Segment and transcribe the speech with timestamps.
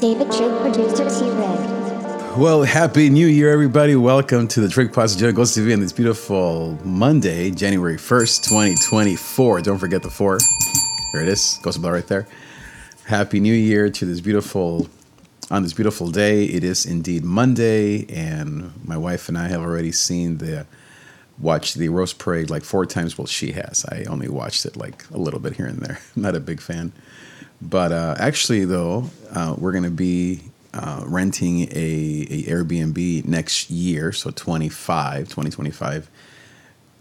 [0.00, 2.38] David Trig, producer T Rig.
[2.38, 3.96] Well, happy new year, everybody.
[3.96, 9.60] Welcome to the Trig Positive Ghost TV on this beautiful Monday, January 1st, 2024.
[9.60, 10.38] Don't forget the four.
[11.12, 11.60] There it is.
[11.62, 12.26] Ghost bell right there.
[13.04, 14.88] Happy new year to this beautiful,
[15.50, 16.44] on this beautiful day.
[16.44, 20.66] It is indeed Monday, and my wife and I have already seen the,
[21.38, 23.18] watched the Rose Parade like four times.
[23.18, 23.84] Well, she has.
[23.92, 26.00] I only watched it like a little bit here and there.
[26.16, 26.92] Not a big fan.
[27.60, 30.40] But uh, actually, though, uh, we're going to be
[30.72, 36.10] uh, renting a, a Airbnb next year, so 25, 2025,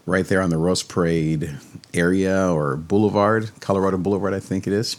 [0.06, 1.58] right there on the Rose Parade
[1.94, 4.98] area or Boulevard, Colorado Boulevard, I think it is,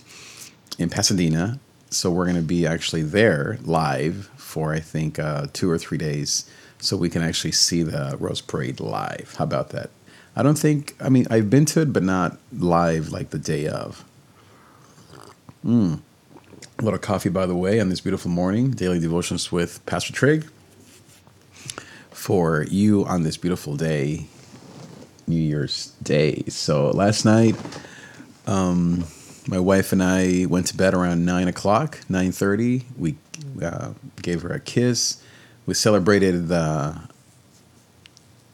[0.78, 1.58] in Pasadena.
[1.90, 5.98] So we're going to be actually there live for I think uh, two or three
[5.98, 6.48] days,
[6.78, 9.34] so we can actually see the Rose Parade live.
[9.38, 9.90] How about that?
[10.36, 10.94] I don't think.
[11.00, 14.04] I mean, I've been to it, but not live like the day of.
[15.64, 16.00] Mm.
[16.78, 18.70] A little coffee, by the way, on this beautiful morning.
[18.70, 20.48] Daily devotions with Pastor Trig
[22.10, 24.26] for you on this beautiful day,
[25.26, 26.44] New Year's Day.
[26.48, 27.56] So last night,
[28.46, 29.04] um,
[29.46, 32.86] my wife and I went to bed around nine o'clock, nine thirty.
[32.96, 33.16] We
[33.62, 35.22] uh, gave her a kiss.
[35.66, 37.02] We celebrated the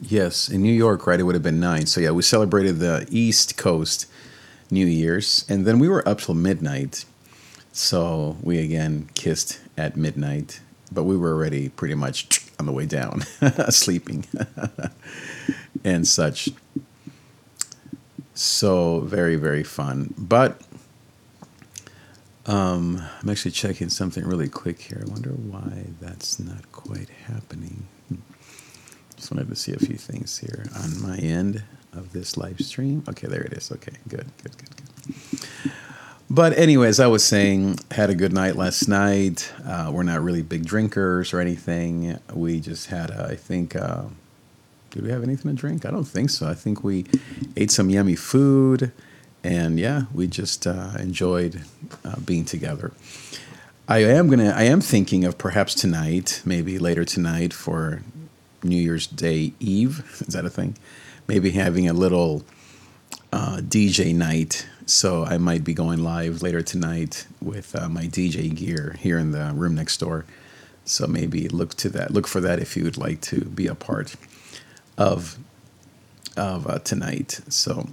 [0.01, 1.19] yes in New York, right?
[1.19, 1.85] It would have been nine.
[1.85, 4.07] So yeah, we celebrated the East Coast
[4.69, 7.05] New Year's, and then we were up till midnight
[7.77, 12.87] so we again kissed at midnight, but we were already pretty much on the way
[12.87, 13.21] down,
[13.69, 14.25] sleeping
[15.83, 16.49] and such.
[18.33, 20.15] So very, very fun.
[20.17, 20.59] But
[22.47, 25.03] um, I'm actually checking something really quick here.
[25.05, 27.85] I wonder why that's not quite happening.
[29.15, 31.61] Just wanted to see a few things here on my end
[31.97, 33.03] of this live stream.
[33.09, 33.71] Okay, there it is.
[33.71, 35.71] Okay, good, good, good, good.
[36.29, 39.51] But anyways, I was saying, had a good night last night.
[39.65, 42.19] Uh, we're not really big drinkers or anything.
[42.33, 44.03] We just had, a, I think, uh,
[44.91, 45.85] did we have anything to drink?
[45.85, 46.49] I don't think so.
[46.49, 47.05] I think we
[47.55, 48.91] ate some yummy food,
[49.43, 51.63] and yeah, we just uh, enjoyed
[52.03, 52.91] uh, being together.
[53.87, 54.49] I am gonna.
[54.49, 58.01] I am thinking of perhaps tonight, maybe later tonight for
[58.61, 60.03] New Year's Day Eve.
[60.27, 60.75] Is that a thing?
[61.27, 62.43] Maybe having a little
[63.31, 68.55] uh, DJ night so I might be going live later tonight with uh, my DJ
[68.55, 70.23] gear here in the room next door.
[70.85, 72.11] So maybe look to that.
[72.11, 74.15] Look for that if you would like to be a part
[74.97, 75.37] of
[76.37, 77.41] of uh, tonight.
[77.49, 77.89] So.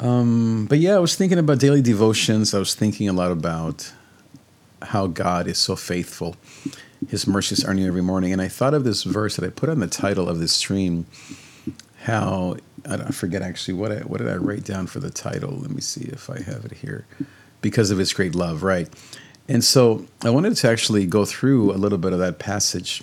[0.00, 2.54] Um, but yeah, I was thinking about daily devotions.
[2.54, 3.92] I was thinking a lot about
[4.80, 6.36] how God is so faithful.
[7.08, 8.32] His mercies are new every morning.
[8.32, 11.06] And I thought of this verse that I put on the title of this stream
[12.02, 12.56] how
[12.88, 15.50] I, forget actually what I, what did I write down for the title.
[15.52, 17.06] Let me see if I have it here.
[17.60, 18.88] Because of His great love, right?
[19.48, 23.02] And so I wanted to actually go through a little bit of that passage,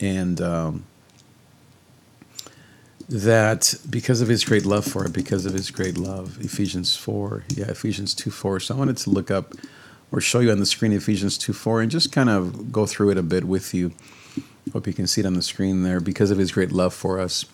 [0.00, 0.84] and um,
[3.08, 7.44] that because of His great love for it, because of His great love, Ephesians four,
[7.48, 8.60] yeah, Ephesians two four.
[8.60, 9.52] So I wanted to look up
[10.16, 13.10] or show you on the screen Ephesians two four, and just kind of go through
[13.10, 13.92] it a bit with you.
[14.72, 16.00] Hope you can see it on the screen there.
[16.00, 17.44] Because of His great love for us.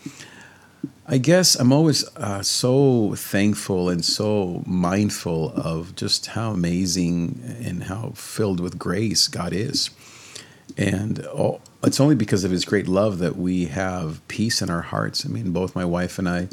[1.07, 7.85] I guess I'm always uh, so thankful and so mindful of just how amazing and
[7.85, 9.91] how filled with grace God is.
[10.77, 14.83] And all, it's only because of his great love that we have peace in our
[14.83, 15.27] hearts.
[15.27, 16.49] I mean, both my wife and I,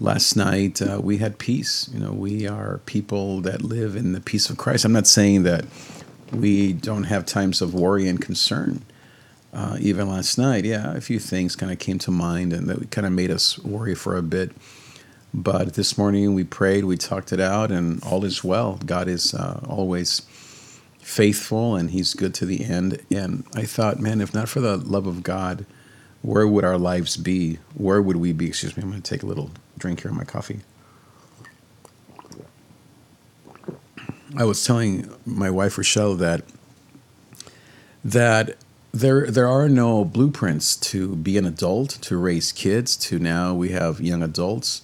[0.00, 1.88] last night, uh, we had peace.
[1.92, 4.84] You know, we are people that live in the peace of Christ.
[4.84, 5.66] I'm not saying that
[6.32, 8.82] we don't have times of worry and concern
[9.52, 12.90] uh, even last night, yeah, a few things kind of came to mind and that
[12.90, 14.52] kind of made us worry for a bit.
[15.34, 18.80] But this morning we prayed, we talked it out, and all is well.
[18.84, 20.20] God is uh, always
[20.98, 23.00] faithful and He's good to the end.
[23.10, 25.66] And I thought, man, if not for the love of God,
[26.22, 27.58] where would our lives be?
[27.74, 28.48] Where would we be?
[28.48, 30.60] Excuse me, I'm going to take a little drink here of my coffee.
[34.36, 36.42] I was telling my wife Rochelle that
[38.04, 38.56] that
[38.92, 43.70] there there are no blueprints to be an adult, to raise kids, to now we
[43.70, 44.82] have young adults,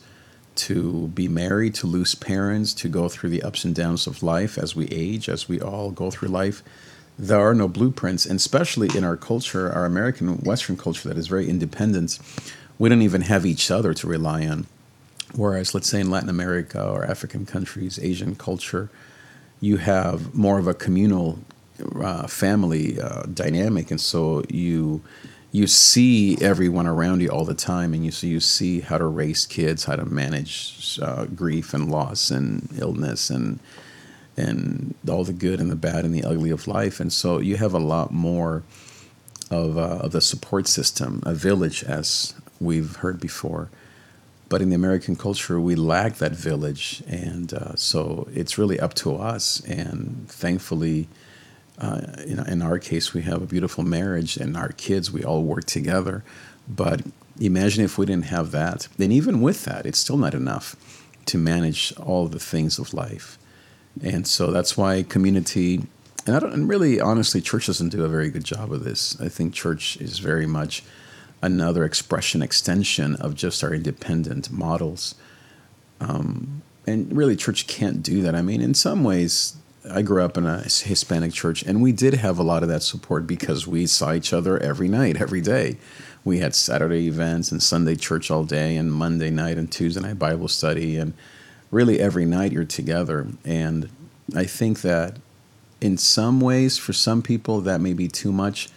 [0.57, 4.59] to be married, to lose parents, to go through the ups and downs of life
[4.59, 6.63] as we age, as we all go through life.
[7.19, 11.29] There are no blueprints, and especially in our culture, our American Western culture that is
[11.29, 12.19] very independent,
[12.79, 14.67] we don't even have each other to rely on.
[15.35, 18.91] Whereas, let's say in Latin America or African countries, Asian culture,
[19.61, 21.39] you have more of a communal
[22.01, 25.03] uh, family uh, dynamic, and so you
[25.53, 29.07] you see everyone around you all the time, and you so you see how to
[29.07, 33.59] raise kids, how to manage uh, grief and loss and illness and
[34.37, 37.01] and all the good and the bad and the ugly of life.
[37.01, 38.63] And so you have a lot more
[39.51, 43.71] of, uh, of the support system, a village, as we've heard before.
[44.49, 47.03] But in the American culture, we lack that village.
[47.09, 49.61] And uh, so it's really up to us.
[49.67, 51.09] And thankfully,
[51.79, 55.43] uh, in, in our case, we have a beautiful marriage, and our kids, we all
[55.43, 56.25] work together.
[56.69, 57.03] But
[57.41, 58.89] imagine if we didn't have that.
[58.97, 60.77] Then, even with that, it's still not enough
[61.27, 63.39] to manage all the things of life.
[64.03, 65.83] And so that's why community,
[66.27, 69.19] and I don't, and really, honestly, church doesn't do a very good job of this.
[69.21, 70.83] I think church is very much
[71.43, 75.15] another expression, extension of just our independent models.
[76.01, 78.35] Um, and really, church can't do that.
[78.35, 79.57] I mean, in some ways,
[79.91, 82.83] I grew up in a Hispanic church, and we did have a lot of that
[82.83, 85.79] support because we saw each other every night, every day.
[86.25, 90.19] We had Saturday events and Sunday church all day, and Monday night and Tuesday night
[90.19, 91.15] Bible study, and
[91.71, 93.27] really every night you're together.
[93.45, 93.91] And
[94.35, 95.19] I think that
[95.81, 98.69] in some ways, for some people, that may be too much.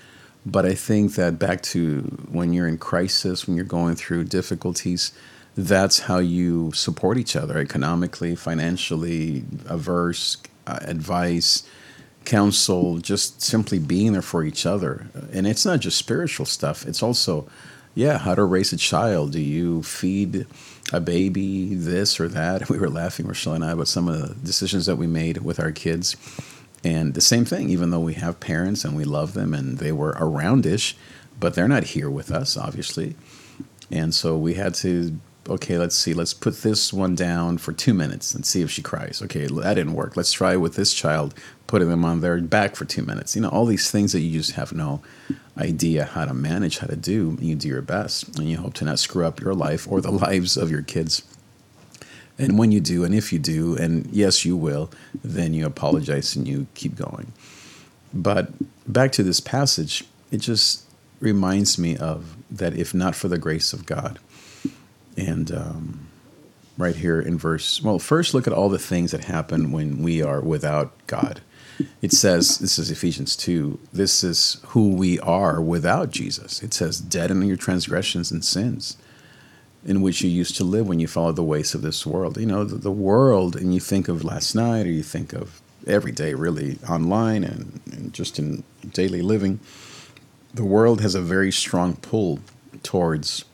[0.45, 2.01] But I think that back to
[2.31, 5.11] when you're in crisis, when you're going through difficulties,
[5.55, 11.63] that's how you support each other economically, financially, averse, uh, advice,
[12.25, 15.07] counsel, just simply being there for each other.
[15.33, 17.47] And it's not just spiritual stuff, it's also,
[17.95, 19.33] yeah, how to raise a child.
[19.33, 20.45] Do you feed
[20.91, 22.69] a baby this or that?
[22.69, 25.59] We were laughing, Rochelle and I, about some of the decisions that we made with
[25.59, 26.15] our kids.
[26.83, 29.91] And the same thing, even though we have parents and we love them and they
[29.91, 30.93] were aroundish,
[31.39, 33.15] but they're not here with us, obviously.
[33.91, 35.19] And so we had to
[35.49, 38.81] okay, let's see, let's put this one down for two minutes and see if she
[38.81, 39.21] cries.
[39.23, 40.15] Okay, that didn't work.
[40.15, 41.33] Let's try with this child,
[41.67, 43.35] putting them on their back for two minutes.
[43.35, 45.01] You know, all these things that you just have no
[45.57, 47.37] idea how to manage, how to do.
[47.41, 50.11] You do your best, and you hope to not screw up your life or the
[50.27, 51.23] lives of your kids.
[52.37, 54.89] And when you do, and if you do, and yes, you will,
[55.23, 57.33] then you apologize and you keep going.
[58.13, 58.51] But
[58.91, 60.85] back to this passage, it just
[61.19, 64.19] reminds me of that if not for the grace of God,
[65.19, 66.07] and um,
[66.77, 70.21] right here in verse, well, first look at all the things that happen when we
[70.21, 71.41] are without God.
[72.01, 76.61] It says, this is Ephesians 2, this is who we are without Jesus.
[76.61, 78.97] It says, dead in your transgressions and sins
[79.85, 82.37] in which you used to live when you followed the ways of this world.
[82.37, 85.61] You know, the, the world, and you think of last night or you think of
[85.87, 89.59] every day, really, online and, and just in daily living,
[90.53, 92.39] the world has a very strong pull
[92.83, 93.45] towards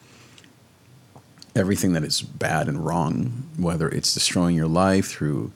[1.56, 5.52] everything that is bad and wrong, whether it's destroying your life through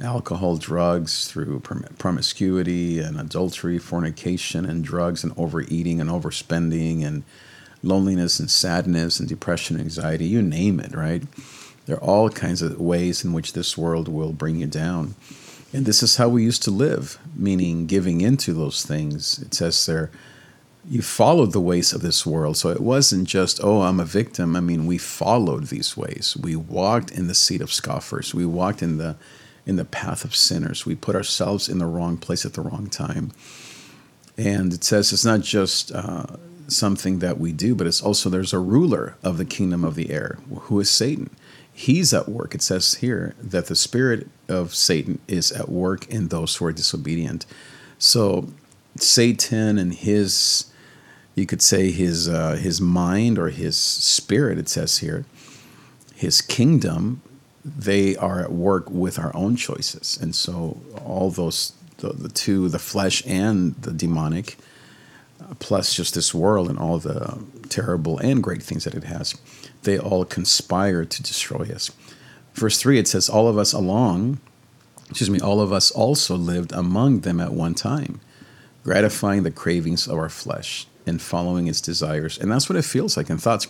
[0.00, 1.60] alcohol, drugs, through
[1.98, 7.22] promiscuity and adultery, fornication and drugs and overeating and overspending and
[7.82, 11.22] loneliness and sadness and depression anxiety, you name it, right?
[11.86, 15.14] There are all kinds of ways in which this world will bring you down.
[15.72, 19.38] And this is how we used to live, meaning giving into those things.
[19.40, 20.10] It says there,
[20.88, 22.56] you followed the ways of this world.
[22.56, 24.56] So it wasn't just, oh, I'm a victim.
[24.56, 26.36] I mean, we followed these ways.
[26.40, 28.34] We walked in the seat of scoffers.
[28.34, 29.16] We walked in the
[29.64, 30.84] in the path of sinners.
[30.84, 33.30] We put ourselves in the wrong place at the wrong time.
[34.36, 36.26] And it says it's not just uh,
[36.66, 40.10] something that we do, but it's also there's a ruler of the kingdom of the
[40.10, 41.30] air, who is Satan.
[41.72, 42.56] He's at work.
[42.56, 46.72] It says here that the spirit of Satan is at work in those who are
[46.72, 47.46] disobedient.
[47.98, 48.48] So
[48.96, 50.71] Satan and his
[51.34, 54.58] you could say his uh, his mind or his spirit.
[54.58, 55.24] It says here,
[56.14, 57.22] his kingdom.
[57.64, 62.68] They are at work with our own choices, and so all those the, the two,
[62.68, 64.56] the flesh and the demonic,
[65.40, 69.36] uh, plus just this world and all the terrible and great things that it has,
[69.84, 71.92] they all conspire to destroy us.
[72.54, 74.40] Verse three, it says, "All of us along."
[75.08, 78.20] Excuse me, all of us also lived among them at one time,
[78.82, 82.38] gratifying the cravings of our flesh and following its desires.
[82.38, 83.68] And that's what it feels like in thoughts.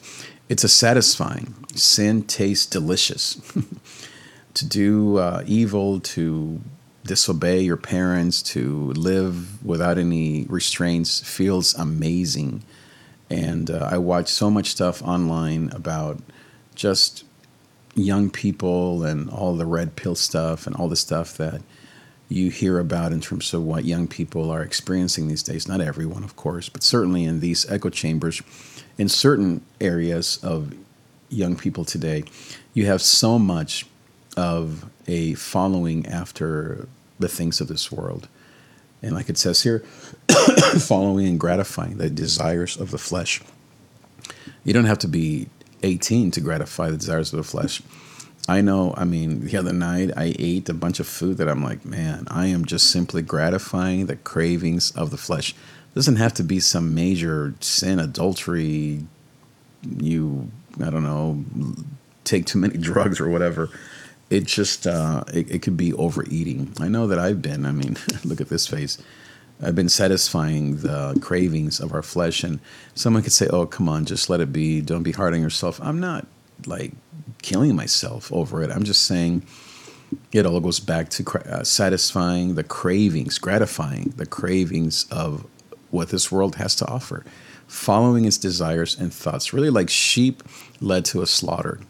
[0.48, 1.54] It's a satisfying.
[1.74, 3.40] Sin tastes delicious.
[4.54, 6.60] to do uh, evil, to
[7.04, 12.62] disobey your parents, to live without any restraints feels amazing.
[13.30, 16.18] And uh, I watch so much stuff online about
[16.74, 17.24] just
[17.94, 21.62] young people and all the red pill stuff and all the stuff that
[22.32, 25.68] you hear about in terms of what young people are experiencing these days.
[25.68, 28.42] Not everyone, of course, but certainly in these echo chambers,
[28.98, 30.74] in certain areas of
[31.28, 32.24] young people today,
[32.74, 33.86] you have so much
[34.36, 38.28] of a following after the things of this world.
[39.02, 39.80] And like it says here,
[40.78, 43.40] following and gratifying the desires of the flesh.
[44.64, 45.48] You don't have to be
[45.82, 47.82] 18 to gratify the desires of the flesh.
[48.48, 51.62] I know, I mean, the other night I ate a bunch of food that I'm
[51.62, 55.54] like, man, I am just simply gratifying the cravings of the flesh.
[55.94, 59.06] doesn't have to be some major sin, adultery,
[59.82, 61.44] you, I don't know,
[62.24, 63.70] take too many drugs or whatever.
[64.28, 66.72] It just, uh, it, it could be overeating.
[66.80, 68.98] I know that I've been, I mean, look at this face.
[69.62, 72.42] I've been satisfying the cravings of our flesh.
[72.42, 72.58] And
[72.94, 74.80] someone could say, oh, come on, just let it be.
[74.80, 75.78] Don't be hard on yourself.
[75.80, 76.26] I'm not
[76.66, 76.92] like
[77.42, 78.70] killing myself over it.
[78.70, 79.42] I'm just saying
[80.32, 85.46] it all goes back to uh, satisfying the cravings, gratifying the cravings of
[85.90, 87.24] what this world has to offer,
[87.66, 90.42] following its desires and thoughts, really like sheep
[90.80, 91.80] led to a slaughter.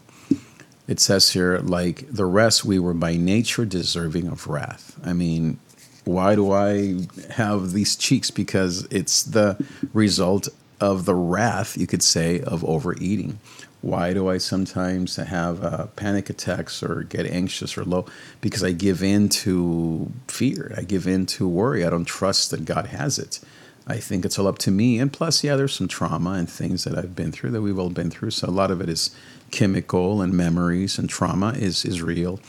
[0.87, 4.99] It says here, like the rest, we were by nature deserving of wrath.
[5.03, 5.59] I mean,
[6.03, 8.29] why do I have these cheeks?
[8.29, 9.63] Because it's the
[9.93, 10.49] result
[10.81, 13.39] of the wrath, you could say, of overeating.
[13.83, 18.05] Why do I sometimes have uh, panic attacks or get anxious or low?
[18.39, 20.73] Because I give in to fear.
[20.77, 21.83] I give in to worry.
[21.83, 23.41] I don't trust that God has it.
[23.85, 24.99] I think it's all up to me.
[24.99, 27.89] And plus, yeah, there's some trauma and things that I've been through that we've all
[27.89, 28.31] been through.
[28.31, 29.13] So a lot of it is
[29.51, 32.39] chemical and memories and trauma is is real.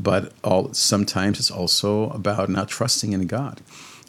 [0.00, 3.60] But all sometimes it's also about not trusting in God.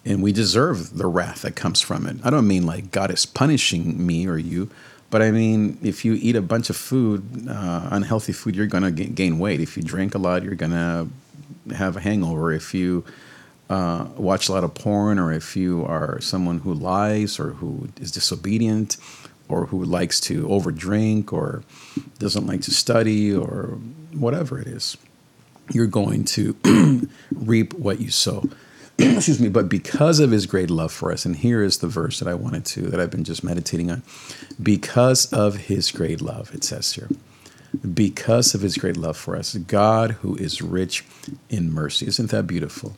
[0.03, 2.18] And we deserve the wrath that comes from it.
[2.24, 4.72] I don't mean like God is punishing me or you,
[5.13, 8.82] but I mean, if you eat a bunch of food, uh, unhealthy food, you're going
[8.82, 9.60] to gain weight.
[9.60, 11.08] If you drink a lot, you're to
[11.75, 12.51] have a hangover.
[12.51, 13.05] If you
[13.70, 17.89] uh, watch a lot of porn, or if you are someone who lies or who
[18.01, 18.98] is disobedient,
[19.50, 21.62] or who likes to overdrink, or
[22.17, 23.77] doesn't like to study, or
[24.13, 24.98] whatever it is,
[25.72, 28.50] you're going to reap what you sow.
[29.00, 32.20] excuse me, but because of his great love for us, and here is the verse
[32.20, 34.04] that I wanted to, that I've been just meditating on.
[34.62, 37.10] Because of his great love, it says here,
[37.94, 41.04] because of his great love for us, God who is rich
[41.50, 42.06] in mercy.
[42.08, 42.96] Isn't that beautiful?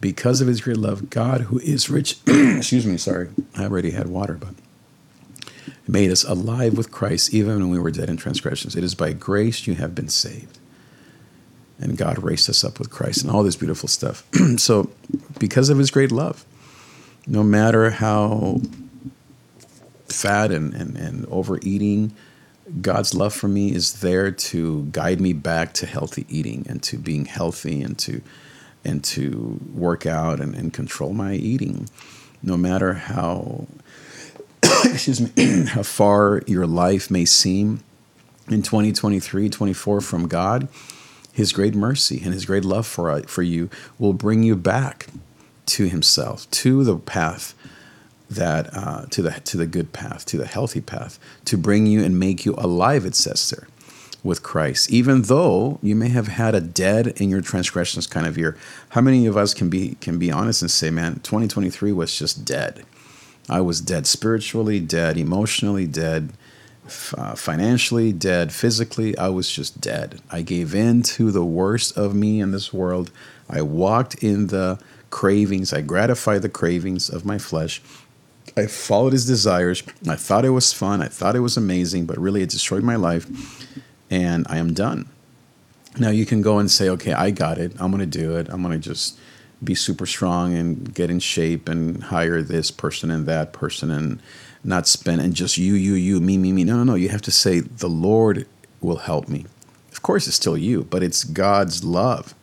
[0.00, 4.08] Because of his great love, God who is rich, excuse me, sorry, I already had
[4.08, 4.54] water, but
[5.86, 8.74] made us alive with Christ even when we were dead in transgressions.
[8.74, 10.59] It is by grace you have been saved
[11.80, 14.24] and God raised us up with Christ and all this beautiful stuff.
[14.56, 14.90] so,
[15.38, 16.44] because of his great love,
[17.26, 18.60] no matter how
[20.08, 22.14] fat and, and, and overeating,
[22.80, 26.98] God's love for me is there to guide me back to healthy eating and to
[26.98, 28.22] being healthy and to
[28.82, 31.88] and to work out and, and control my eating.
[32.42, 33.66] No matter how
[34.84, 37.82] excuse me, how far your life may seem
[38.48, 40.68] in 2023, 24 from God,
[41.40, 45.06] his great mercy and His great love for, uh, for you will bring you back
[45.66, 47.54] to Himself, to the path
[48.28, 52.04] that uh, to the to the good path, to the healthy path, to bring you
[52.04, 53.06] and make you alive.
[53.06, 53.66] It says there
[54.22, 58.36] with Christ, even though you may have had a dead in your transgressions kind of
[58.36, 58.54] year.
[58.90, 62.44] How many of us can be can be honest and say, man, 2023 was just
[62.44, 62.84] dead.
[63.48, 66.34] I was dead spiritually, dead emotionally, dead
[67.16, 69.16] uh, financially, dead physically.
[69.16, 70.20] I was just dead.
[70.30, 73.10] I gave in to the worst of me in this world.
[73.48, 74.78] I walked in the
[75.10, 77.82] cravings, I gratified the cravings of my flesh.
[78.56, 79.82] I followed his desires.
[80.08, 81.02] I thought it was fun.
[81.02, 83.26] I thought it was amazing, but really it destroyed my life.
[84.10, 85.08] And I am done.
[85.98, 87.72] Now you can go and say, okay, I got it.
[87.80, 88.48] I'm going to do it.
[88.48, 89.18] I'm going to just
[89.62, 94.20] be super strong and get in shape and hire this person and that person and
[94.62, 96.64] not spend and just you, you, you, me, me, me.
[96.64, 96.94] No, no, no.
[96.94, 98.46] You have to say, the Lord
[98.80, 99.46] will help me.
[99.92, 102.34] Of course, it's still you, but it's God's love.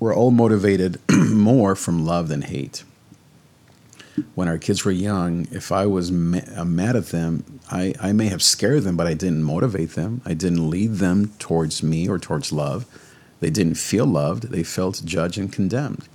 [0.00, 2.84] We're all motivated more from love than hate.
[4.34, 8.28] When our kids were young, if I was uh, mad at them, I, I may
[8.28, 10.22] have scared them, but I didn't motivate them.
[10.24, 12.86] I didn't lead them towards me or towards love.
[13.40, 16.08] They didn't feel loved, they felt judged and condemned.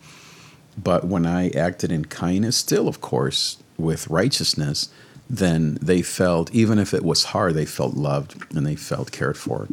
[0.77, 4.89] But when I acted in kindness, still, of course, with righteousness,
[5.29, 9.37] then they felt, even if it was hard, they felt loved and they felt cared
[9.37, 9.67] for.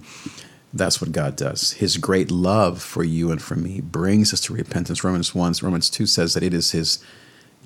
[0.72, 1.72] That's what God does.
[1.72, 5.02] His great love for you and for me brings us to repentance.
[5.02, 7.02] Romans 1, Romans 2 says that it is His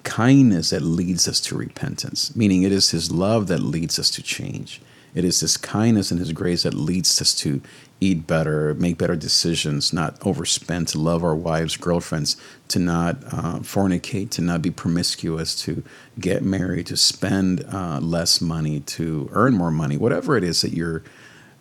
[0.05, 4.23] kindness that leads us to repentance, meaning it is His love that leads us to
[4.23, 4.81] change.
[5.15, 7.61] It is His kindness and His grace that leads us to
[8.01, 12.37] eat better, make better decisions, not overspend, to love our wives, girlfriends,
[12.69, 15.83] to not uh, fornicate, to not be promiscuous, to
[16.19, 20.73] get married, to spend uh, less money, to earn more money, whatever it is that
[20.73, 21.03] you're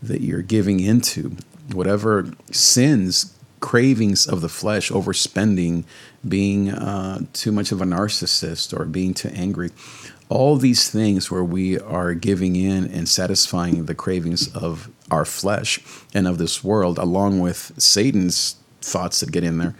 [0.02, 1.38] that you're giving into,
[1.72, 3.34] whatever sins
[3.64, 5.86] cravings of the flesh, overspending,
[6.28, 9.70] being uh, too much of a narcissist, or being too angry.
[10.30, 15.80] All these things where we are giving in and satisfying the cravings of our flesh
[16.14, 19.76] and of this world, along with Satan's thoughts that get in there,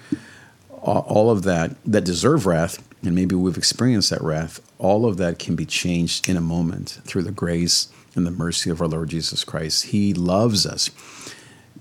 [0.70, 5.40] all of that that deserve wrath, and maybe we've experienced that wrath, all of that
[5.40, 9.10] can be changed in a moment through the grace and the mercy of our Lord
[9.10, 9.86] Jesus Christ.
[9.86, 10.90] He loves us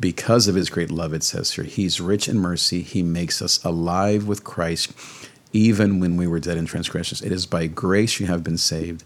[0.00, 1.64] because of his great love, it says here.
[1.64, 2.82] He's rich in mercy.
[2.82, 4.92] He makes us alive with Christ
[5.52, 7.22] even when we were dead in transgressions.
[7.22, 9.04] It is by grace you have been saved.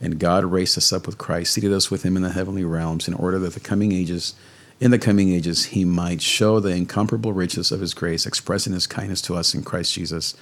[0.00, 3.08] And God raised us up with Christ, seated us with him in the heavenly realms,
[3.08, 4.34] in order that the coming ages,
[4.80, 8.86] in the coming ages, he might show the incomparable riches of his grace, expressing his
[8.86, 10.36] kindness to us in Christ Jesus.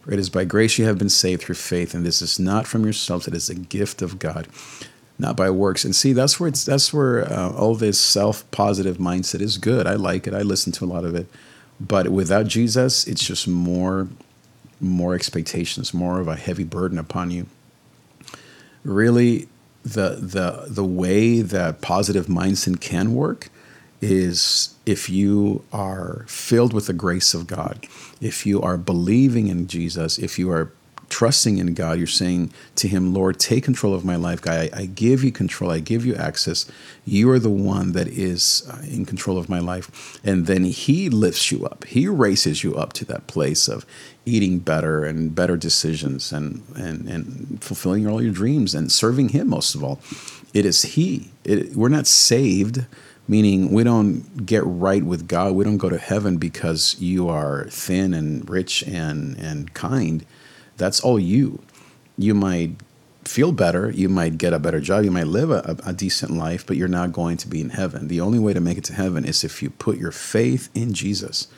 [0.00, 2.66] For it is by grace you have been saved through faith, and this is not
[2.66, 4.48] from yourselves, it is a gift of God
[5.18, 5.84] not by works.
[5.84, 9.86] And see, that's where it's that's where uh, all this self-positive mindset is good.
[9.86, 10.34] I like it.
[10.34, 11.28] I listen to a lot of it,
[11.80, 14.08] but without Jesus, it's just more
[14.80, 17.46] more expectations, more of a heavy burden upon you.
[18.84, 19.48] Really,
[19.82, 23.50] the the the way that positive mindset can work
[24.00, 27.86] is if you are filled with the grace of God,
[28.20, 30.72] if you are believing in Jesus, if you are
[31.14, 34.68] trusting in God, you're saying to Him, Lord, take control of my life, God.
[34.74, 35.70] I, I, give you control.
[35.70, 36.68] I give you access.
[37.04, 40.18] You are the one that is uh, in control of my life.
[40.24, 41.84] And then He lifts you up.
[41.84, 43.86] He raises you up to that place of
[44.26, 49.50] eating better and better decisions and, and, and fulfilling all your dreams and serving Him
[49.50, 50.00] most of all.
[50.52, 51.30] It is He.
[51.44, 52.86] It, we're not saved
[53.26, 55.54] meaning we don't get right with God.
[55.54, 60.26] We don't go to heaven because you are thin and rich and and kind.
[60.76, 61.62] That's all you.
[62.16, 62.76] You might
[63.28, 66.66] feel better, you might get a better job, you might live a, a, decent life,
[66.66, 68.08] but you're not going to be in heaven.
[68.08, 70.92] The only way to make it to heaven is if you put your faith in
[70.92, 71.48] Jesus,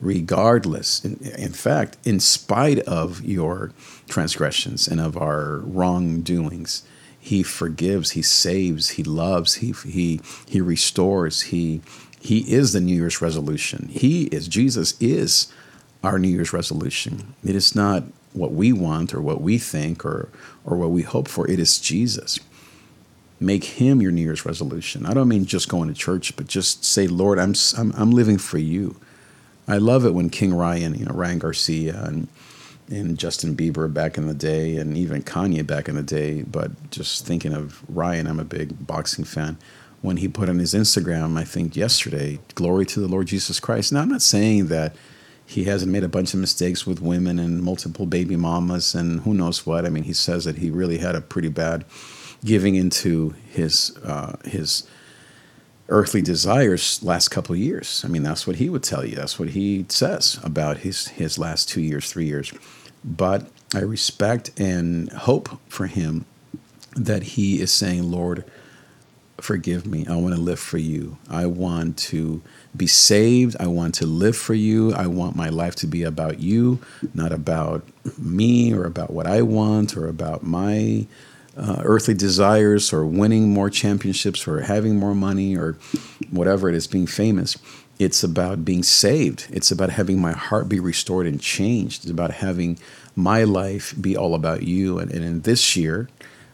[0.00, 1.04] regardless.
[1.04, 3.72] In, in fact, in spite of your
[4.08, 6.82] transgressions and of our wrongdoings,
[7.18, 11.42] He forgives, He saves, He loves, He He He restores.
[11.42, 11.80] He
[12.20, 13.88] He is the New Year's resolution.
[13.88, 15.52] He is Jesus is
[16.02, 17.34] our New Year's resolution.
[17.44, 20.28] It is not what we want or what we think or
[20.64, 21.48] or what we hope for.
[21.48, 22.38] It is Jesus.
[23.40, 25.06] Make him your New Year's resolution.
[25.06, 28.38] I don't mean just going to church, but just say, Lord, I'm I'm, I'm living
[28.38, 28.96] for you.
[29.66, 32.28] I love it when King Ryan, you know, Ryan Garcia and
[32.90, 36.42] and Justin Bieber back in the day, and even Kanye back in the day.
[36.42, 39.56] But just thinking of Ryan, I'm a big boxing fan.
[40.02, 43.92] When he put on his Instagram, I think yesterday, "Glory to the Lord Jesus Christ."
[43.92, 44.94] Now, I'm not saying that
[45.46, 49.34] he hasn't made a bunch of mistakes with women and multiple baby mamas and who
[49.34, 49.84] knows what.
[49.84, 51.84] I mean, he says that he really had a pretty bad
[52.44, 54.84] giving into his uh, his
[55.88, 58.02] earthly desires last couple of years.
[58.04, 59.16] I mean, that's what he would tell you.
[59.16, 62.52] That's what he says about his his last two years, three years.
[63.04, 66.24] But I respect and hope for him
[66.96, 68.44] that he is saying, Lord,
[69.40, 70.06] forgive me.
[70.08, 71.18] I want to live for you.
[71.28, 72.40] I want to
[72.76, 73.56] be saved.
[73.60, 74.92] I want to live for you.
[74.94, 76.80] I want my life to be about you,
[77.14, 77.84] not about
[78.18, 81.06] me or about what I want or about my
[81.56, 85.76] uh, earthly desires or winning more championships or having more money or
[86.30, 87.56] whatever it is, being famous.
[87.98, 89.46] It's about being saved.
[89.50, 92.02] It's about having my heart be restored and changed.
[92.02, 92.78] It's about having
[93.14, 94.98] my life be all about you.
[94.98, 96.08] And, and in this year,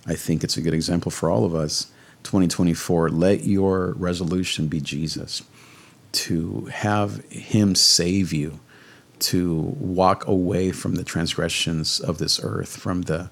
[0.06, 1.90] I think it's a good example for all of us.
[2.24, 5.42] 2024, let your resolution be Jesus
[6.12, 8.60] to have Him save you,
[9.20, 13.30] to walk away from the transgressions of this earth, from the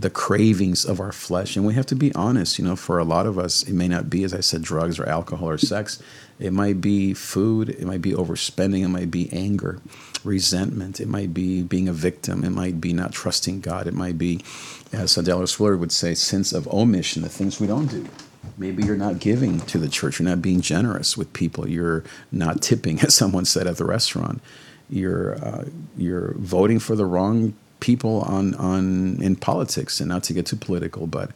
[0.00, 1.56] the cravings of our flesh.
[1.56, 3.86] And we have to be honest, you know, for a lot of us, it may
[3.86, 6.02] not be, as I said, drugs or alcohol or sex.
[6.38, 9.78] It might be food, it might be overspending, it might be anger,
[10.24, 14.16] resentment, it might be being a victim, it might be not trusting God, it might
[14.16, 14.40] be,
[14.90, 18.06] as Dallas Willard would say, sense of omission, the things we don't do.
[18.58, 20.18] Maybe you're not giving to the church.
[20.18, 21.68] You're not being generous with people.
[21.68, 24.42] You're not tipping, as someone said at the restaurant.
[24.88, 25.64] You're uh,
[25.96, 30.56] you're voting for the wrong people on on in politics, and not to get too
[30.56, 31.30] political, but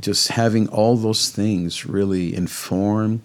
[0.00, 3.22] just having all those things really inform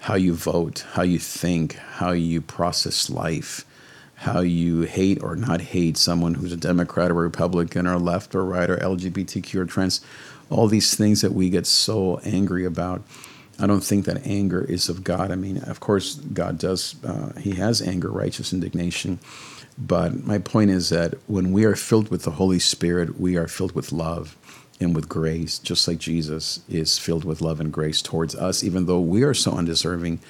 [0.00, 3.64] how you vote, how you think, how you process life,
[4.16, 8.44] how you hate or not hate someone who's a Democrat or Republican or left or
[8.44, 10.00] right or LGBTQ or trans
[10.50, 13.02] all these things that we get so angry about.
[13.58, 15.30] I don't think that anger is of God.
[15.30, 19.20] I mean, of course, God does, uh, He has anger, righteous indignation.
[19.78, 23.48] But my point is that when we are filled with the Holy Spirit, we are
[23.48, 24.36] filled with love
[24.80, 28.86] and with grace, just like Jesus is filled with love and grace towards us, even
[28.86, 30.20] though we are so undeserving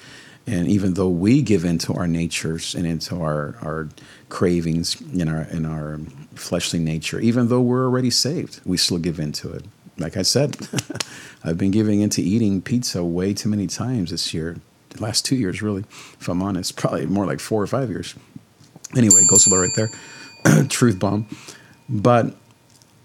[0.47, 3.89] And even though we give into our natures and into our, our
[4.29, 5.99] cravings in our in our
[6.35, 9.65] fleshly nature, even though we're already saved, we still give into it.
[9.97, 10.57] Like I said,
[11.43, 14.57] I've been giving into eating pizza way too many times this year.
[14.89, 15.83] The last two years, really,
[16.19, 18.15] if I'm honest, probably more like four or five years.
[18.95, 21.27] Anyway, Alert right there, truth bomb.
[21.89, 22.33] But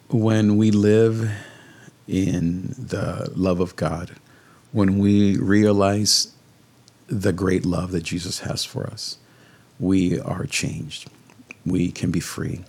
[0.08, 1.30] when we live
[2.06, 4.12] in the love of God,
[4.72, 6.32] when we realize
[7.06, 9.18] the great love that Jesus has for us,
[9.78, 11.08] we are changed.
[11.66, 12.64] We can be free.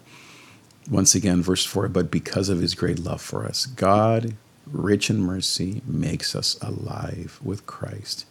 [0.90, 5.22] Once again, verse 4 But because of his great love for us, God, rich in
[5.22, 8.26] mercy, makes us alive with Christ.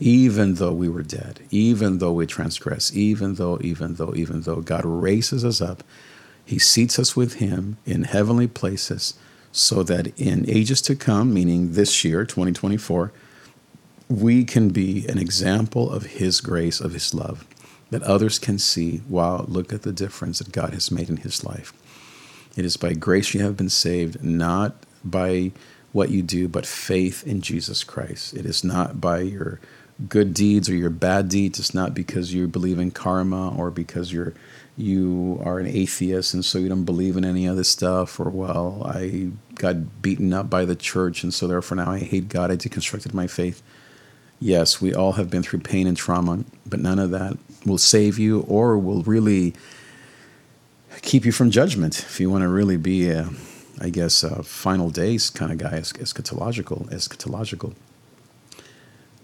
[0.00, 4.60] Even though we were dead, even though we transgress, even though, even though, even though
[4.60, 5.84] God raises us up,
[6.44, 9.14] he seats us with him in heavenly places
[9.54, 13.12] so that in ages to come, meaning this year, 2024,
[14.08, 17.46] we can be an example of His grace, of His love,
[17.90, 21.44] that others can see, wow, look at the difference that God has made in His
[21.44, 21.72] life.
[22.56, 25.52] It is by grace you have been saved, not by
[25.92, 28.34] what you do, but faith in Jesus Christ.
[28.34, 29.60] It is not by your
[30.08, 31.58] good deeds or your bad deeds.
[31.58, 34.34] It's not because you believe in karma or because you're
[34.76, 38.82] you are an atheist and so you don't believe in any other stuff or well
[38.84, 42.56] i got beaten up by the church and so therefore now i hate god i
[42.56, 43.62] deconstructed my faith
[44.40, 48.18] Yes, we all have been through pain and trauma, but none of that will save
[48.18, 49.54] you or will really
[51.02, 51.98] keep you from judgment.
[52.00, 53.28] If you want to really be, a,
[53.80, 57.74] I guess, a final days kind of guy, eschatological, eschatological.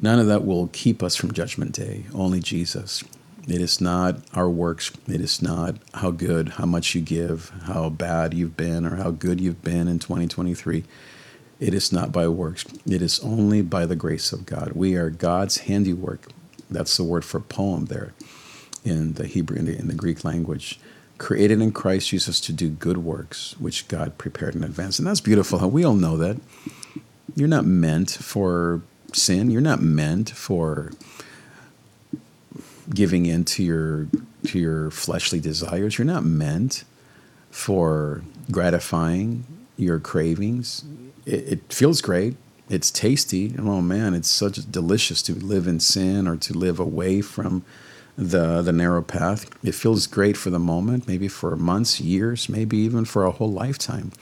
[0.02, 2.04] None of that will keep us from judgment day.
[2.14, 3.04] Only Jesus.
[3.46, 4.92] It is not our works.
[5.09, 9.11] It is not how good, how much you give, how bad you've been, or how
[9.11, 10.85] good you've been in 2023.
[11.59, 14.72] It is not by works, it is only by the grace of God.
[14.72, 16.28] We are God's handiwork.
[16.70, 18.14] That's the word for poem there
[18.83, 20.80] in the Hebrew, in the, in the Greek language.
[21.20, 24.98] Created in Christ Jesus to do good works, which God prepared in advance.
[24.98, 25.70] And that's beautiful.
[25.70, 26.40] We all know that.
[27.37, 29.50] You're not meant for sin.
[29.50, 30.90] You're not meant for
[32.92, 34.09] giving in to your
[34.44, 35.98] to your fleshly desires.
[35.98, 36.85] You're not meant
[37.50, 39.44] for gratifying
[39.76, 40.85] your cravings
[41.26, 42.37] it, it feels great.
[42.68, 43.54] It's tasty.
[43.59, 47.64] Oh man, it's such delicious to live in sin or to live away from
[48.20, 49.50] the the narrow path.
[49.64, 53.50] It feels great for the moment, maybe for months, years, maybe even for a whole
[53.50, 54.12] lifetime.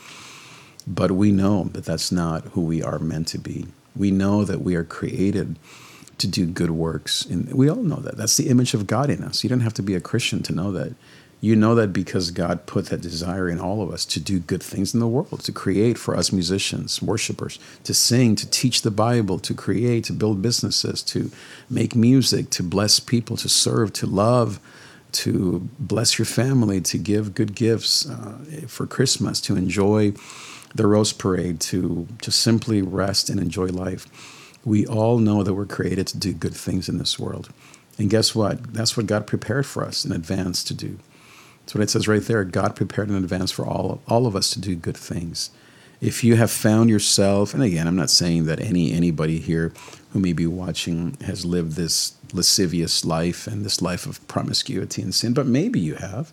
[0.87, 3.67] But we know that that's not who we are meant to be.
[3.95, 5.59] We know that we are created
[6.19, 7.25] to do good works.
[7.27, 8.17] And we all know that.
[8.17, 9.43] That's the image of God in us.
[9.43, 10.95] You don't have to be a Christian to know that.
[11.41, 14.63] You know that because God put that desire in all of us to do good
[14.63, 18.91] things in the world, to create for us musicians, worshipers, to sing, to teach the
[18.91, 21.31] Bible, to create, to build businesses, to
[21.71, 24.59] make music, to bless people, to serve, to love,
[25.13, 30.13] to bless your family, to give good gifts uh, for Christmas, to enjoy
[30.75, 34.07] the Rose Parade, to just simply rest and enjoy life.
[34.65, 37.51] We all know that we're created to do good things in this world.
[37.97, 38.75] And guess what?
[38.75, 40.99] That's what God prepared for us in advance to do.
[41.69, 42.45] That's what it says right there.
[42.45, 45.51] God prepared in advance for all, all of us to do good things.
[46.01, 49.75] If you have found yourself, and again, I'm not saying that any anybody here
[50.15, 55.15] who may be watching has lived this lascivious life and this life of promiscuity and
[55.15, 56.33] sin, but maybe you have,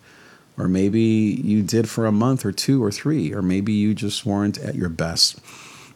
[0.57, 4.25] or maybe you did for a month or two or three, or maybe you just
[4.25, 5.41] weren't at your best.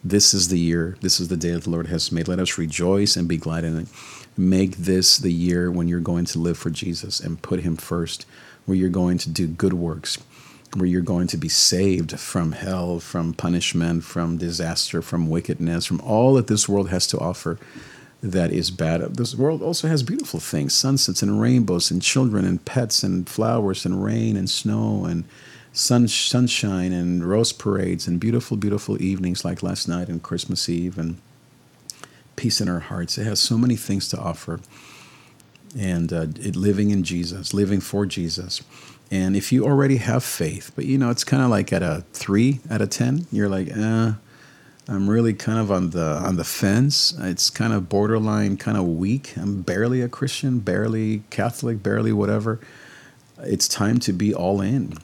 [0.04, 2.28] This is the year, this is the day that the Lord has made.
[2.28, 3.88] Let us rejoice and be glad in it.
[4.36, 8.26] Make this the year when you're going to live for Jesus and put Him first
[8.70, 10.16] where you're going to do good works,
[10.76, 16.00] where you're going to be saved from hell, from punishment, from disaster, from wickedness, from
[16.02, 17.58] all that this world has to offer
[18.22, 19.16] that is bad.
[19.16, 23.84] This world also has beautiful things sunsets and rainbows, and children, and pets, and flowers,
[23.84, 25.24] and rain, and snow, and
[25.72, 30.96] sun, sunshine, and rose parades, and beautiful, beautiful evenings like last night and Christmas Eve,
[30.96, 31.20] and
[32.36, 33.18] peace in our hearts.
[33.18, 34.60] It has so many things to offer
[35.78, 38.62] and uh, living in Jesus, living for Jesus.
[39.10, 42.04] And if you already have faith, but you know, it's kind of like at a
[42.12, 44.12] three out of 10, you're like, eh,
[44.88, 47.14] I'm really kind of on the on the fence.
[47.18, 49.34] It's kind of borderline, kind of weak.
[49.36, 52.58] I'm barely a Christian, barely Catholic, barely whatever.
[53.38, 54.94] It's time to be all in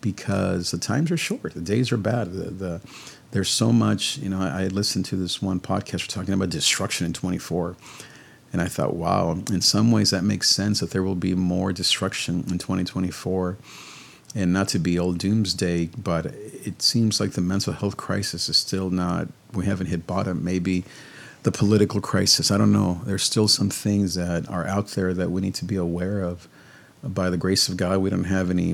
[0.00, 1.52] because the times are short.
[1.52, 2.32] The days are bad.
[2.32, 2.80] The, the
[3.32, 4.16] there's so much.
[4.18, 7.76] You know, I, I listened to this one podcast talking about destruction in 24
[8.54, 11.72] and I thought, wow, in some ways that makes sense that there will be more
[11.72, 13.58] destruction in 2024.
[14.36, 18.56] And not to be old doomsday, but it seems like the mental health crisis is
[18.56, 20.44] still not, we haven't hit bottom.
[20.44, 20.84] Maybe
[21.42, 22.52] the political crisis.
[22.52, 23.00] I don't know.
[23.04, 26.46] There's still some things that are out there that we need to be aware of.
[27.02, 28.72] By the grace of God, we don't have any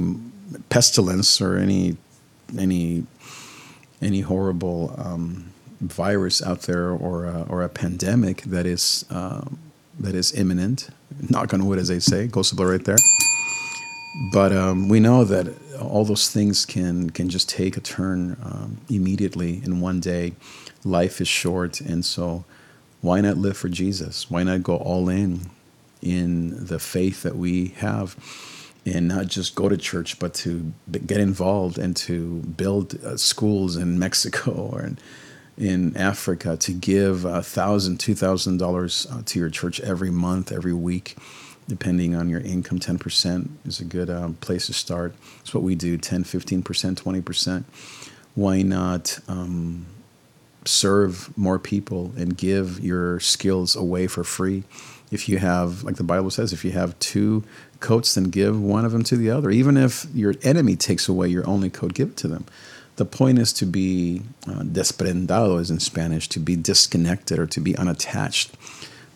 [0.68, 1.96] pestilence or any
[2.58, 3.06] any
[4.02, 9.42] any horrible um, virus out there or a, or a pandemic that is uh,
[10.00, 10.88] that is imminent.
[11.28, 12.26] Knock on wood, as they say.
[12.26, 12.96] Ghost right there.
[14.32, 18.78] But um, we know that all those things can can just take a turn um,
[18.88, 20.34] immediately in one day.
[20.84, 22.44] Life is short, and so
[23.02, 24.30] why not live for Jesus?
[24.30, 25.50] Why not go all in
[26.02, 28.16] in the faith that we have?
[28.86, 30.72] And not just go to church, but to
[31.06, 34.92] get involved and to build uh, schools in Mexico or
[35.60, 40.50] in Africa, to give a thousand, two thousand dollars uh, to your church every month,
[40.50, 41.16] every week,
[41.68, 42.78] depending on your income.
[42.78, 45.14] Ten percent is a good um, place to start.
[45.40, 47.66] It's what we do: 10, 15 percent, twenty percent.
[48.34, 49.18] Why not?
[49.28, 49.86] Um,
[50.64, 54.64] serve more people and give your skills away for free.
[55.10, 57.44] If you have, like the Bible says, if you have two
[57.80, 59.50] coats, then give one of them to the other.
[59.50, 62.44] Even if your enemy takes away your only coat, give it to them.
[63.00, 67.58] The point is to be uh, desprendado, is in Spanish, to be disconnected or to
[67.58, 68.50] be unattached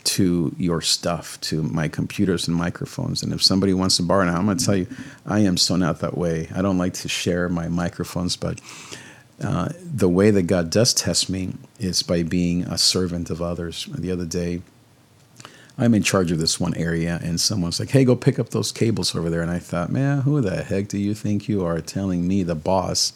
[0.05, 3.23] to your stuff, to my computers and microphones.
[3.23, 4.87] And if somebody wants to borrow, now I'm going to tell you,
[5.27, 6.49] I am so not that way.
[6.55, 8.59] I don't like to share my microphones, but
[9.43, 13.85] uh, the way that God does test me is by being a servant of others.
[13.95, 14.63] The other day,
[15.77, 18.73] I'm in charge of this one area, and someone's like, "Hey, go pick up those
[18.73, 21.83] cables over there." And I thought, "Man, who the heck do you think you are,
[21.83, 23.13] telling me, the boss?"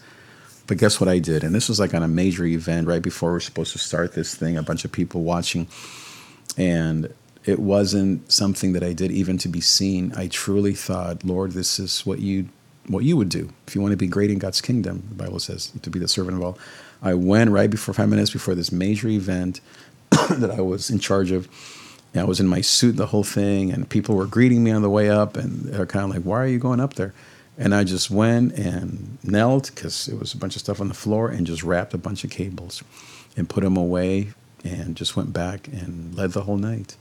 [0.68, 1.42] But guess what I did?
[1.42, 4.12] And this was like on a major event right before we are supposed to start
[4.12, 4.56] this thing.
[4.56, 5.66] A bunch of people watching,
[6.56, 7.12] and
[7.44, 10.12] it wasn't something that I did even to be seen.
[10.14, 12.50] I truly thought, Lord, this is what you
[12.86, 15.04] what you would do if you want to be great in God's kingdom.
[15.08, 16.58] The Bible says to be the servant of all.
[17.02, 19.60] I went right before five minutes before this major event
[20.10, 21.48] that I was in charge of.
[22.12, 24.80] And I was in my suit the whole thing, and people were greeting me on
[24.80, 27.12] the way up, and they're kind of like, "Why are you going up there?"
[27.58, 30.94] And I just went and knelt because it was a bunch of stuff on the
[30.94, 32.82] floor, and just wrapped a bunch of cables,
[33.36, 34.28] and put them away,
[34.64, 36.96] and just went back and led the whole night.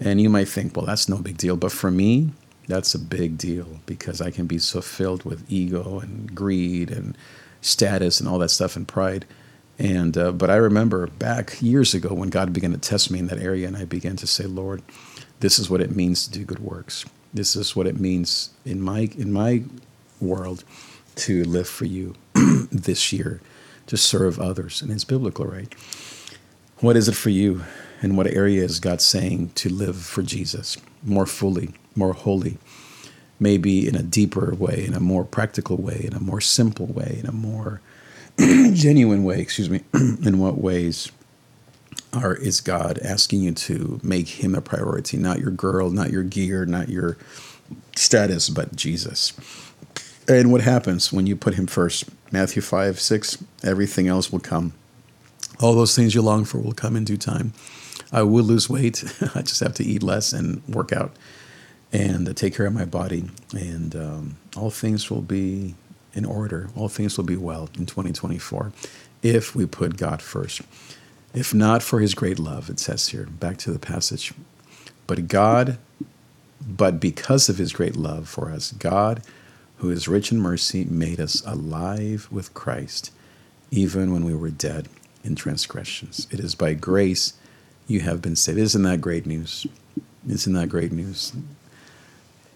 [0.00, 2.30] And you might think, well, that's no big deal, but for me,
[2.68, 7.16] that's a big deal because I can be so filled with ego and greed and
[7.60, 9.24] status and all that stuff and pride.
[9.78, 13.26] And uh, but I remember back years ago when God began to test me in
[13.28, 14.82] that area, and I began to say, Lord,
[15.40, 17.04] this is what it means to do good works.
[17.32, 19.64] This is what it means in my in my
[20.20, 20.64] world
[21.16, 22.14] to live for you
[22.72, 23.40] this year,
[23.86, 25.72] to serve others, and it's biblical, right?
[26.78, 27.64] What is it for you?
[28.00, 32.58] And what area is God saying to live for Jesus more fully, more holy,
[33.40, 37.18] maybe in a deeper way, in a more practical way, in a more simple way,
[37.18, 37.80] in a more
[38.38, 41.10] genuine way, excuse me, in what ways
[42.12, 46.22] are is God asking you to make him a priority, not your girl, not your
[46.22, 47.16] gear, not your
[47.96, 49.32] status, but Jesus.
[50.28, 52.04] And what happens when you put him first?
[52.30, 54.74] Matthew 5, 6, everything else will come.
[55.60, 57.52] All those things you long for will come in due time.
[58.12, 59.04] I will lose weight.
[59.34, 61.12] I just have to eat less and work out
[61.92, 63.24] and take care of my body.
[63.52, 65.74] And um, all things will be
[66.14, 66.68] in order.
[66.76, 68.72] All things will be well in 2024
[69.22, 70.62] if we put God first.
[71.38, 74.34] If not for his great love, it says here, back to the passage.
[75.06, 75.78] But God,
[76.60, 79.22] but because of his great love for us, God,
[79.76, 83.12] who is rich in mercy, made us alive with Christ,
[83.70, 84.88] even when we were dead
[85.22, 86.26] in transgressions.
[86.32, 87.34] It is by grace
[87.86, 88.58] you have been saved.
[88.58, 89.64] Isn't that great news?
[90.28, 91.32] Isn't that great news?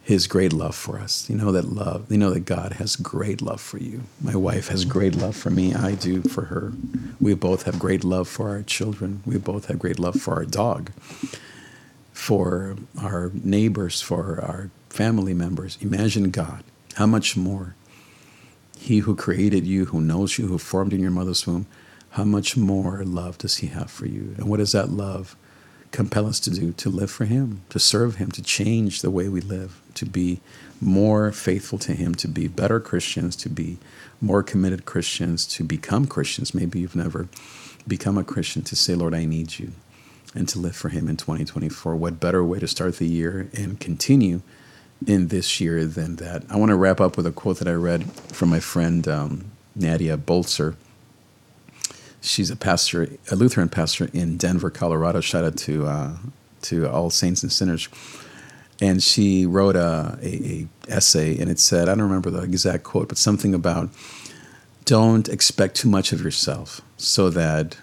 [0.03, 1.31] His great love for us.
[1.31, 4.03] You know that love, you know that God has great love for you.
[4.21, 5.75] My wife has great love for me.
[5.75, 6.73] I do for her.
[7.21, 9.23] We both have great love for our children.
[9.25, 10.91] We both have great love for our dog,
[12.12, 15.79] for our neighbors, for our family members.
[15.81, 16.65] Imagine God.
[16.95, 17.75] How much more?
[18.79, 21.67] He who created you, who knows you, who formed in your mother's womb,
[22.11, 24.35] how much more love does he have for you?
[24.37, 25.37] And what is that love?
[25.92, 29.28] Compel us to do to live for him to serve him to change the way
[29.28, 30.40] we live to be
[30.81, 33.76] more faithful to him to be better christians to be
[34.20, 37.28] more committed christians to become christians maybe you've never
[37.87, 39.70] become a christian to say lord i need you
[40.35, 43.78] and to live for him in 2024 what better way to start the year and
[43.78, 44.40] continue
[45.07, 46.44] in this year than that?
[46.48, 49.44] I want to wrap up with a quote that i read from my friend um,
[49.76, 50.76] nadia Bolz-Weber
[52.23, 55.21] she's a pastor, a Lutheran pastor in Denver, Colorado.
[55.21, 56.17] Shout out to uh,
[56.63, 57.89] to all saints and sinners.
[58.81, 62.83] And she wrote a, a, a, essay, and it said, I don't remember the exact
[62.83, 63.91] quote, but something about
[64.85, 67.77] don't expect too much of yourself, so that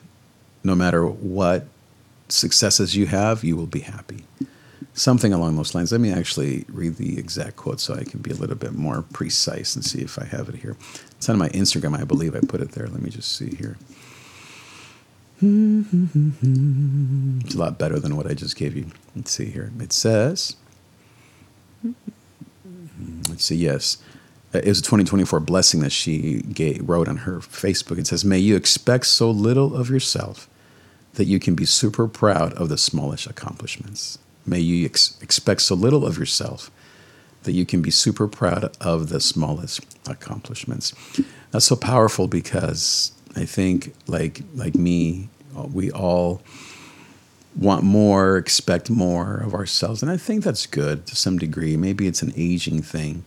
[0.61, 1.67] no matter what
[2.27, 4.25] successes you have, you will be happy.
[4.93, 5.93] Something along those lines.
[5.93, 9.03] Let me actually read the exact quote so I can be a little bit more
[9.13, 10.75] precise and see if I have it here.
[11.11, 12.87] It's on my Instagram, I believe I put it there.
[12.87, 13.77] Let me just see here.
[15.41, 16.43] It's
[17.55, 18.87] a lot better than what I just gave you.
[19.15, 19.71] Let's see here.
[19.79, 20.55] It says,
[23.29, 23.97] let's see, yes.
[24.53, 27.99] Uh, it was a 2024 blessing that she gave, wrote on her Facebook.
[27.99, 30.49] It says, May you expect so little of yourself
[31.13, 34.17] that you can be super proud of the smallest accomplishments.
[34.45, 36.71] May you ex- expect so little of yourself
[37.43, 40.93] that you can be super proud of the smallest accomplishments.
[41.51, 45.29] That's so powerful because I think, like like me,
[45.71, 46.41] we all
[47.55, 51.77] want more, expect more of ourselves, and I think that's good to some degree.
[51.77, 53.25] Maybe it's an aging thing,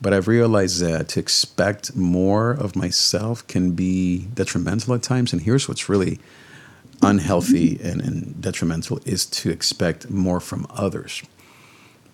[0.00, 5.32] but I've realized that to expect more of myself can be detrimental at times.
[5.32, 6.18] And here's what's really
[7.02, 11.22] unhealthy and, and detrimental is to expect more from others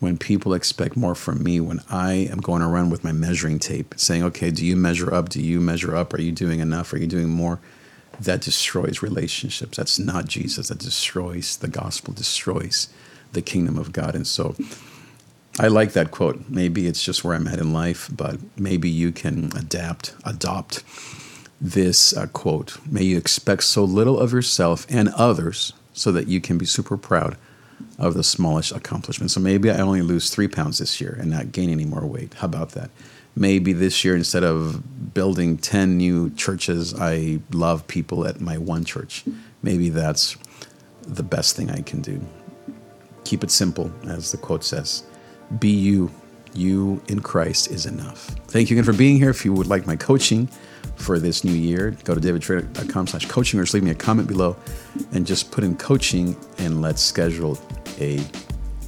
[0.04, 3.94] when people expect more from me, when I am going around with my measuring tape,
[3.96, 5.30] saying, okay, do you measure up?
[5.30, 6.12] Do you measure up?
[6.12, 6.92] Are you doing enough?
[6.92, 7.58] Are you doing more?
[8.20, 9.78] That destroys relationships.
[9.78, 10.68] That's not Jesus.
[10.68, 12.88] That destroys the gospel, destroys
[13.32, 14.14] the kingdom of God.
[14.14, 14.54] And so
[15.58, 16.50] I like that quote.
[16.50, 20.84] Maybe it's just where I'm at in life, but maybe you can adapt, adopt
[21.58, 22.76] this uh, quote.
[22.86, 26.98] May you expect so little of yourself and others so that you can be super
[26.98, 27.38] proud
[27.98, 29.30] of the smallest accomplishment.
[29.30, 32.34] So maybe I only lose three pounds this year and not gain any more weight.
[32.34, 32.90] How about that?
[33.36, 38.84] Maybe this year, instead of building 10 new churches, I love people at my one
[38.84, 39.24] church.
[39.62, 40.36] Maybe that's
[41.02, 42.24] the best thing I can do.
[43.24, 45.04] Keep it simple, as the quote says.
[45.58, 46.10] Be you.
[46.52, 48.26] You in Christ is enough.
[48.46, 49.30] Thank you again for being here.
[49.30, 50.48] If you would like my coaching,
[50.96, 54.28] for this new year, go to davidtrig.com slash coaching or just leave me a comment
[54.28, 54.56] below
[55.12, 57.58] and just put in coaching and let's schedule
[57.98, 58.20] a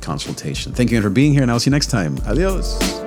[0.00, 0.72] consultation.
[0.72, 2.16] Thank you again for being here and I'll see you next time.
[2.26, 3.05] Adios.